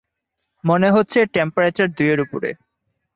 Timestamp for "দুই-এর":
1.89-2.19